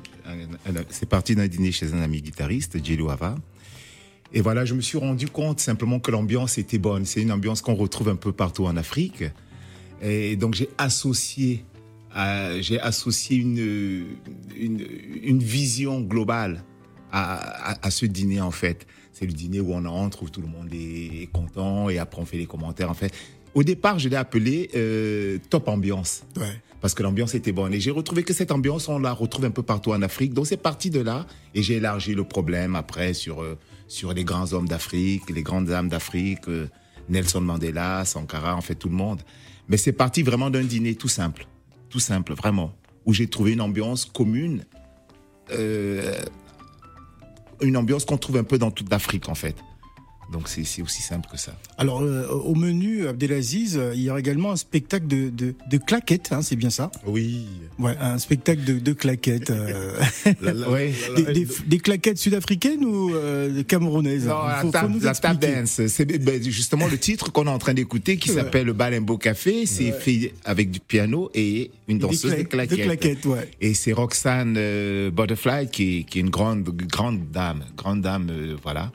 [0.90, 2.76] c'est parti d'un dîner chez un ami guitariste,
[3.08, 3.36] Hava.
[4.34, 7.06] Et voilà, je me suis rendu compte simplement que l'ambiance était bonne.
[7.06, 9.24] C'est une ambiance qu'on retrouve un peu partout en Afrique.
[10.02, 11.64] Et donc, j'ai associé,
[12.60, 14.04] j'ai associé une,
[14.58, 16.62] une vision globale
[17.12, 18.86] à, à, à ce dîner, en fait.
[19.12, 22.24] C'est le dîner où on entre, où tout le monde est content, et après on
[22.24, 23.12] fait les commentaires, en fait.
[23.54, 26.60] Au départ, je l'ai appelé euh, Top Ambiance Ouais.
[26.80, 27.72] parce que l'ambiance était bonne.
[27.74, 30.34] Et j'ai retrouvé que cette ambiance, on la retrouve un peu partout en Afrique.
[30.34, 31.26] Donc c'est parti de là.
[31.54, 35.72] Et j'ai élargi le problème après sur, euh, sur les grands hommes d'Afrique, les grandes
[35.72, 36.68] âmes d'Afrique, euh,
[37.08, 39.22] Nelson Mandela, Sankara, en fait tout le monde.
[39.68, 41.48] Mais c'est parti vraiment d'un dîner tout simple.
[41.88, 42.74] Tout simple, vraiment.
[43.06, 44.64] Où j'ai trouvé une ambiance commune.
[47.62, 49.56] Une ambiance qu'on trouve un peu dans toute l'Afrique, en fait.
[50.32, 51.52] Donc c'est aussi simple que ça.
[51.78, 56.28] Alors euh, au menu Abdelaziz, il y aura également un spectacle de, de, de claquettes,
[56.32, 56.90] hein, c'est bien ça?
[57.06, 57.46] Oui.
[57.78, 59.50] Ouais, un spectacle de, de claquettes.
[59.50, 59.98] euh,
[60.42, 60.92] La- la- Ouais.
[61.16, 64.26] des, des- des claquettes sud-africaines ou euh, camerounaises?
[64.26, 65.54] Non, la faut- faut table, nous la expliquer.
[65.54, 65.80] dance.
[65.86, 68.36] C'est ben, justement le titre qu'on est en train d'écouter qui Ouais.
[68.36, 69.64] s'appelle le Balembo Café.
[69.64, 72.78] C'est fait avec du piano et une danseuse de cla- claquettes.
[72.78, 73.50] de claquettes, ouais.
[73.62, 78.30] Et c'est Roxane euh, Butterfly qui est, qui est une grande, grande dame, grande dame,
[78.62, 78.92] voilà,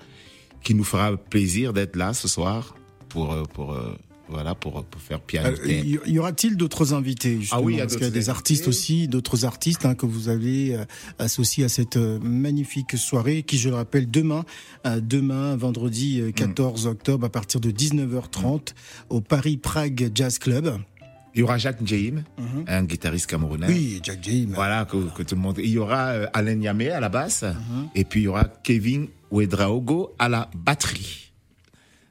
[0.64, 2.76] qui nous fera plaisir d'être là ce soir
[3.10, 3.96] pour, euh, pour, euh,
[4.30, 5.56] voilà, pour, pour faire piano.
[5.66, 8.12] Euh, y aura-t-il d'autres invités justement Ah oui, il y a Parce qu'il y a
[8.12, 10.86] des artistes aussi, d'autres artistes hein, que vous avez euh,
[11.20, 14.46] associés à cette euh, magnifique soirée qui, je le rappelle, demain,
[15.02, 16.26] demain, vendredi Mm.
[16.28, 18.74] euh, 14 octobre, à partir de 19h30
[19.10, 20.78] au Paris Prague Jazz Club.
[21.36, 22.66] Il y aura Jacques Jaim, Mhm.
[22.68, 23.66] un guitariste camerounais.
[23.68, 24.50] Oui, Jack Jim.
[24.54, 25.58] Voilà, que, que tout le monde.
[25.58, 27.88] Il y aura Alain Niamé à la basse, Mhm.
[27.96, 31.32] et puis il y aura Kevin Ouedraogo à la batterie.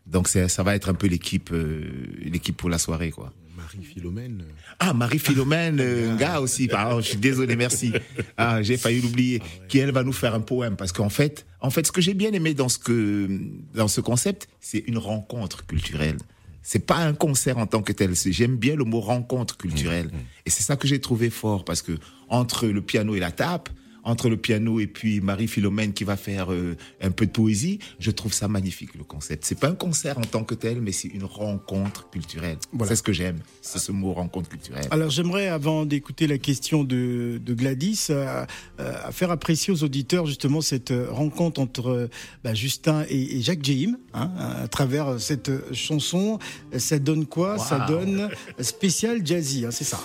[0.07, 1.89] Donc ça va être un peu l'équipe, euh,
[2.21, 3.33] l'équipe pour la soirée, quoi.
[3.57, 4.45] Marie-Philomène.
[4.81, 6.67] Ah, Marie-Philomène euh, Nga aussi.
[6.67, 7.93] Pardon, je suis désolé, merci.
[8.37, 9.41] Ah, j'ai failli l'oublier.
[9.69, 12.15] Qui elle va nous faire un poème parce qu'en fait, en fait, ce que j'ai
[12.15, 13.29] bien aimé dans ce que
[13.73, 16.19] dans ce concept, c'est une rencontre culturelle.
[16.63, 18.15] C'est pas un concert en tant que tel.
[18.15, 20.11] J'aime bien le mot rencontre culturelle.
[20.45, 21.93] Et c'est ça que j'ai trouvé fort parce que
[22.29, 23.69] entre le piano et la tape,
[24.05, 28.11] entre le piano et puis Marie-Philomène qui va faire euh, un peu de poésie, je
[28.11, 29.45] trouve ça magnifique le concept.
[29.45, 32.59] C'est pas un concert en tant que tel, mais c'est une rencontre culturelle.
[32.73, 32.91] Voilà.
[32.91, 33.39] C'est ce que j'aime.
[33.61, 34.87] C'est ce mot rencontre culturelle.
[34.91, 38.45] Alors j'aimerais, avant d'écouter la question de, de Gladys, euh,
[38.81, 42.09] euh, à faire apprécier aux auditeurs justement cette rencontre entre
[42.43, 44.31] bah, Justin et, et Jacques Jehim, hein,
[44.63, 46.39] à travers cette chanson.
[46.77, 47.59] Ça donne quoi?
[47.59, 48.29] Ça donne
[48.61, 50.01] spécial jazzy, hein, c'est ça.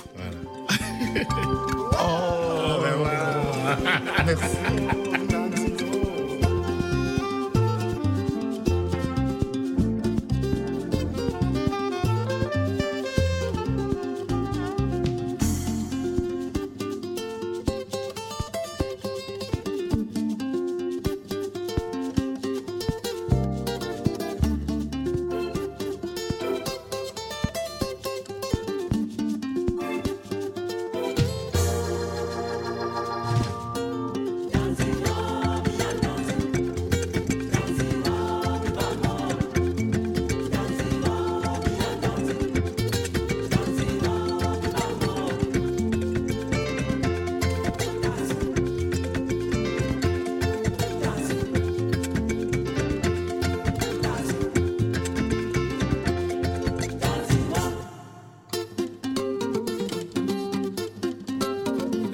[4.26, 5.07] です。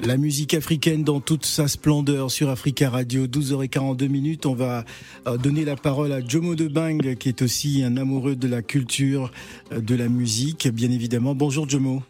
[0.06, 4.44] La musique africaine dans toute sa splendeur sur Africa Radio, 12h42 minutes.
[4.44, 4.84] On va
[5.26, 8.60] euh, donner la parole à Jomo de Bang, qui est aussi un amoureux de la
[8.60, 9.30] culture,
[9.72, 11.34] euh, de la musique, bien évidemment.
[11.34, 12.02] Bonjour Jomo.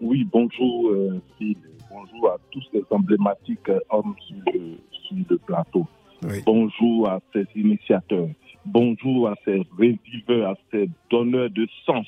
[0.00, 1.56] Oui, bonjour euh, Phil.
[1.90, 5.86] Bonjour à tous les emblématiques euh, hommes sur le, sur le plateau.
[6.22, 6.38] Oui.
[6.46, 8.28] Bonjour à ces initiateurs.
[8.64, 12.06] Bonjour à ces reviveurs, à ces donneurs de sens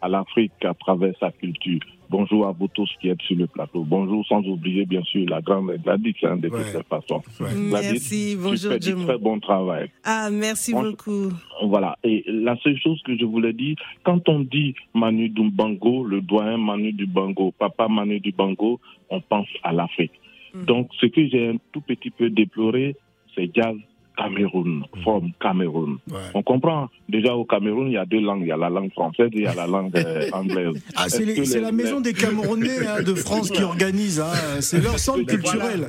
[0.00, 1.80] à l'Afrique à travers sa culture.
[2.10, 3.84] Bonjour à vous tous qui êtes sur le plateau.
[3.84, 6.58] Bonjour sans oublier bien sûr la grande Gladys hein, de Ouais.
[6.64, 7.22] toutes les façons.
[7.38, 7.58] Gladys,
[7.92, 9.04] Merci, tu bonjour fais du Jomo.
[9.06, 9.90] très bon travail.
[10.04, 11.28] Ah, merci beaucoup.
[11.64, 11.98] Voilà.
[12.04, 16.56] Et la seule chose que je voulais dire, quand on dit Manu Dumbango, le doyen
[16.56, 18.80] Manu Dumbango, papa Manu Dumbango,
[19.10, 20.12] on pense à l'Afrique.
[20.54, 20.64] Mm.
[20.64, 22.96] Donc, ce que j'ai un tout petit peu déploré,
[23.34, 23.76] c'est Jazz
[24.18, 25.98] Cameroun, from Cameroun.
[26.10, 26.16] Ouais.
[26.34, 26.88] On comprend.
[27.08, 28.42] Déjà, au Cameroun, il y a deux langues.
[28.42, 30.82] Il y a la langue française et il y a la langue euh, anglaise.
[30.96, 34.20] Ah, c'est la maison des Camerounais hein, de France qui organise.
[34.20, 34.32] hein.
[34.60, 35.32] C'est leur centre voilà.
[35.38, 35.88] culturel.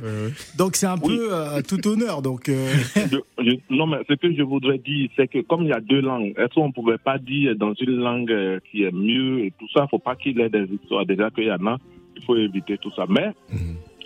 [0.56, 1.16] Donc c'est un Oui.
[1.16, 2.22] peu euh, à tout honneur.
[2.22, 5.68] Donc euh, Je- je- non, mais ce que je voudrais dire, c'est que comme il
[5.70, 8.84] y a deux langues, est-ce qu'on ne pouvait pas dire dans une langue euh, qui
[8.84, 11.04] est mieux et tout ça, faut pas qu'il y ait des histoires.
[11.04, 11.76] Déjà qu'il y en a,
[12.16, 13.06] il faut éviter tout ça.
[13.08, 13.56] Mais en-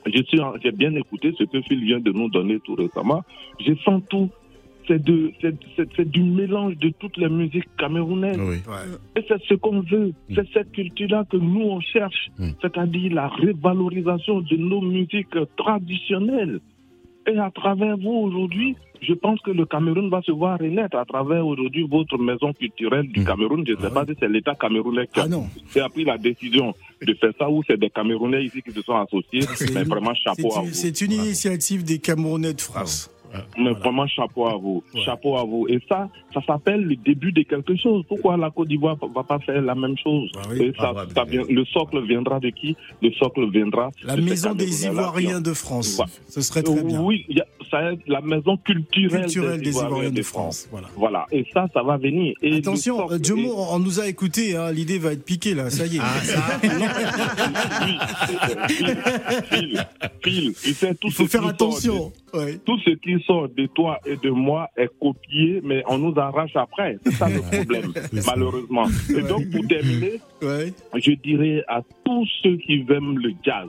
[0.07, 3.23] j'ai bien écouté ce que Phil vient de nous donner tout récemment.
[3.61, 4.29] Je sens tout.
[4.87, 8.39] C'est de, c'est, c'est- c'est du mélange de toutes les musiques camerounaises.
[8.39, 8.57] Oui.
[9.17, 10.13] Et c'est ce qu'on veut.
[10.35, 12.31] C'est cette culture-là que nous, on cherche.
[12.39, 12.49] Mm.
[12.61, 16.61] C'est-à-dire la révalorisation de nos musiques traditionnelles.
[17.27, 21.07] Et à travers vous aujourd'hui, je pense que le Cameroun va se voir renaître à
[21.07, 23.25] travers aujourd'hui votre maison culturelle du Mm.
[23.25, 23.65] Cameroun.
[23.67, 26.05] Je ne sais pas si c'est l'État camerounais qui a, ah non, qui a pris
[26.05, 29.43] la décision de faire ça ou c'est des Camerounais ici qui se sont associés.
[29.57, 30.73] C'est Mais une- vraiment chapeau à vous.
[30.73, 33.11] c'est une initiative des Camerounais de France.
[33.59, 35.03] Mais vraiment chapeau à vous, Ouais.
[35.05, 35.67] chapeau à vous.
[35.69, 38.05] Et ça, ça s'appelle le début de quelque chose.
[38.09, 40.63] Pourquoi la Côte d'Ivoire va pas faire la même chose Bah oui.
[40.63, 42.77] Et ça, Ah, ça vient- Le socle viendra de qui?
[43.03, 45.99] Le socle viendra La de maison des Ivoiriens de France.
[45.99, 46.07] Ouais.
[46.29, 47.01] Ce serait très bien.
[47.03, 50.69] Oui, y a- ça est la maison culturelle, Culturelle des Ivoiriens de France.
[50.71, 50.89] Voilà.
[50.97, 52.35] Voilà, et ça, ça va venir.
[52.43, 54.57] Et Attention, socle- euh, Jomo, on nous a écouté.
[54.57, 55.71] Hein, L'idée va être piquée là.
[55.71, 56.01] Ça y est.
[56.01, 56.61] Ah, ça.
[58.69, 59.87] Phil,
[60.23, 62.13] Phil, tu sais, tout Il faut ce faire attention.
[62.65, 66.57] Tout ce qui sort de toi et de moi est copié, mais on nous arrache
[66.57, 66.99] après.
[67.05, 67.93] C'est ça le problème,
[68.27, 68.87] malheureusement.
[69.17, 73.69] Et donc, pour terminer, je dirais à tous ceux qui aiment le jazz,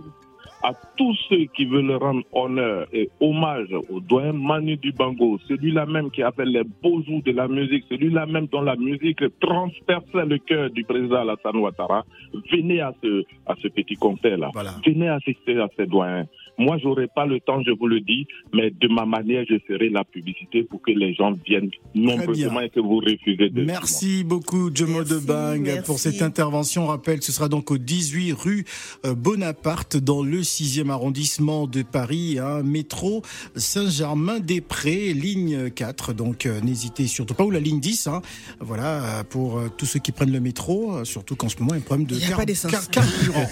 [0.64, 6.10] à tous ceux qui veulent rendre honneur et hommage au doyen Manu Dibango, celui-là même
[6.10, 10.40] qui appelle les beaux jours de la musique, celui-là même dont la musique transperçait le
[10.40, 12.04] cœur du président Alassane Ouattara,
[12.52, 14.50] venez à ce, à ce petit concert-là.
[14.54, 14.72] Voilà.
[14.84, 16.26] Venez assister à ces doyens.
[16.58, 19.90] Moi, j'aurai pas le temps, je vous le dis, mais de ma manière, je ferai
[19.90, 24.70] la publicité pour que les gens viennent nombreusement et que vous refusez de Merci beaucoup,
[24.74, 25.82] Jomo de Bang, merci.
[25.86, 26.88] pour cette intervention.
[26.88, 28.66] Rappel, ce sera donc au 18 rue
[29.06, 33.22] euh, Bonaparte, dans le 6e arrondissement de Paris, hein, métro
[33.56, 36.14] Saint-Germain-des-Prés, ligne 4.
[36.14, 38.22] Donc euh, n'hésitez surtout pas, ou la ligne 10, hein,
[38.60, 41.78] voilà, euh, pour euh, tous ceux qui prennent le métro, surtout qu'en ce moment, il
[41.78, 43.46] y a un problème de carburant.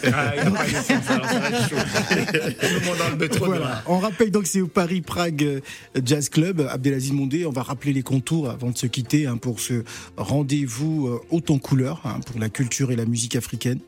[2.97, 3.45] Dans le métro.
[3.45, 3.83] Voilà.
[3.87, 5.59] On rappelle donc c'est au Paris Prague euh,
[6.03, 7.45] Jazz Club, Abdelaziz Mondé.
[7.45, 9.83] On va rappeler les contours avant de se quitter hein, pour ce
[10.17, 13.79] rendez-vous euh, haut en couleur hein, pour la culture et la musique africaine.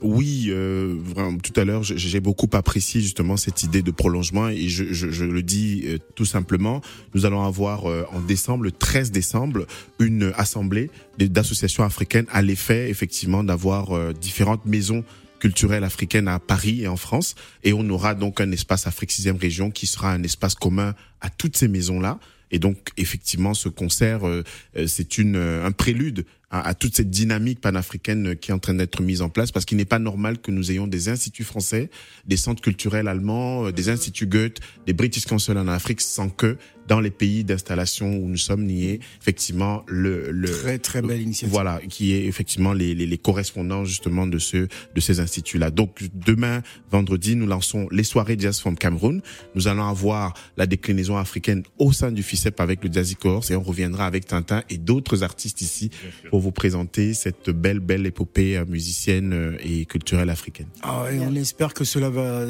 [0.00, 0.96] Oui, euh,
[1.42, 5.24] tout à l'heure, j'ai- beaucoup apprécié justement cette idée de prolongement et je, je, je
[5.24, 6.80] le dis euh, tout simplement,
[7.14, 9.66] nous allons avoir euh, en décembre, le 13 décembre,
[10.00, 15.04] une assemblée d'associations africaines à l'effet effectivement d'avoir différentes maisons
[15.38, 17.34] culturelles africaines à Paris et en France.
[17.64, 21.30] Et on aura donc un espace Afrique 6e région qui sera un espace commun à
[21.30, 22.18] toutes ces maisons-là.
[22.50, 24.42] Et donc effectivement ce concert euh,
[24.76, 28.58] euh, c'est une euh, un prélude à, à toute cette dynamique panafricaine qui est en
[28.58, 31.44] train d'être mise en place parce qu'il n'est pas normal que nous ayons des instituts
[31.44, 31.90] français,
[32.26, 36.56] des centres culturels allemands, euh, des instituts Goethe, des British Council en Afrique sans que
[36.86, 41.52] dans les pays d'installation où nous sommes niés, effectivement le le Très très belle initiative.
[41.52, 44.56] voilà, qui est effectivement les, les, les correspondants justement de ce
[44.94, 45.70] de ces instituts-là.
[45.70, 49.20] Donc demain, vendredi, nous lançons les soirées Jazz from Cameroun.
[49.54, 53.56] Nous allons avoir la déclinaison africaine au sein du FICEP avec le Jazzy Course et
[53.56, 55.90] on reviendra avec Tintin et d'autres artistes ici
[56.30, 60.68] pour vous présenter cette belle belle épopée musicienne euh, et culturelle africaine.
[60.82, 62.46] Ah, et on espère que cela va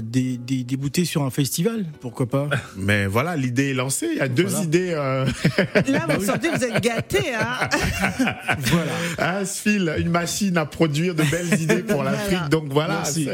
[0.00, 4.08] dé- dé- débouter sur un festival, pourquoi pas Mais voilà, l'idée est lancée.
[4.12, 4.64] Il y a deux Voilà.
[4.64, 4.92] idées.
[4.94, 5.26] Euh...
[5.88, 7.34] Là, vous sentez vous êtes gâtés.
[7.34, 7.68] Hein
[8.58, 8.92] Voilà.
[9.18, 12.48] hein, Sphil, une machine à produire de belles idées pour l'Afrique.
[12.50, 12.94] Donc voilà.
[13.04, 13.28] Merci.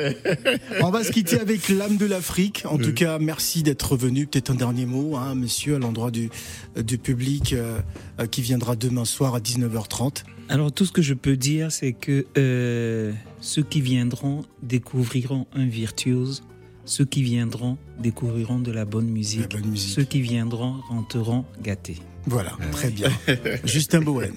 [0.83, 2.65] On va se quitter avec l'âme de l'Afrique.
[2.67, 4.27] En tout cas, merci d'être venu.
[4.27, 6.31] Peut-être un dernier mot, hein, monsieur, à l'endroit du,
[6.77, 7.79] du public euh,
[8.21, 10.25] euh, qui viendra demain soir à 19h30.
[10.49, 15.67] Alors tout ce que je peux dire, c'est que euh, ceux qui viendront découvriront un
[15.67, 16.43] virtuose,
[16.91, 19.95] ceux qui viendront découvriront de la bonne musique, La bonne musique.
[19.95, 21.99] ceux qui viendront rentreront gâtés.
[22.27, 23.09] Voilà, très bien.
[23.65, 24.33] Justin Bowen.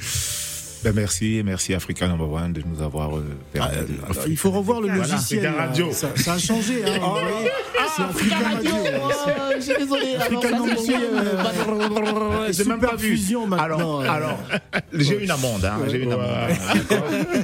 [0.84, 3.24] Ben, merci, merci Africa Number One de nous avoir euh,
[3.54, 5.46] permis Ah, de- alors, il faut revoir le Voilà, logiciel.
[5.46, 5.62] Africa.
[5.66, 5.92] Radio.
[5.94, 6.84] Ça, ça a changé.
[6.86, 7.00] Hein,
[7.96, 8.72] c'est Africa Radio.
[9.56, 10.16] je suis désolé.
[10.18, 10.94] Africa Number One,
[12.44, 13.18] euh, J'ai même pas vu.
[13.48, 13.58] Maintenant.
[13.58, 14.10] Alors, euh.
[14.10, 14.40] alors
[14.94, 15.64] j'ai une amende.
[15.66, 16.50] Hein, j'ai une amende.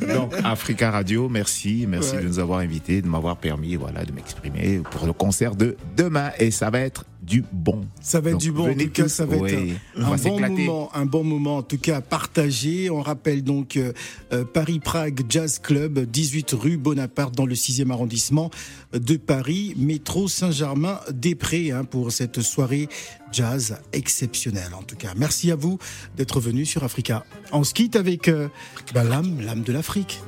[0.13, 1.85] Donc, Africa Radio, merci.
[1.87, 2.23] Merci Ouais.
[2.23, 6.31] de nous avoir invités, de m'avoir permis voilà, de m'exprimer pour le concert de demain.
[6.39, 7.85] Et ça va être du bon.
[8.01, 8.71] Ça va être Donc, du bon.
[8.71, 9.09] En tout cas, tous.
[9.09, 9.59] ça va être
[9.95, 11.57] un, bon moment, un bon moment.
[11.57, 12.89] En tout cas, à partager.
[12.89, 13.93] On rappelle donc euh,
[14.33, 18.49] euh, Paris Prague Jazz Club, 18 rue Bonaparte, dans le 6e arrondissement
[18.93, 22.89] de Paris, métro Saint-Germain-des-Prés, hein, pour cette soirée
[23.31, 24.73] jazz exceptionnelle.
[24.73, 25.77] En tout cas, merci à vous
[26.17, 27.23] d'être venus sur Africa.
[27.51, 28.47] On se quitte avec euh,
[28.93, 30.21] bah, l'âme, l'âme de l'Afrique.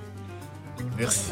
[0.99, 1.31] Merci.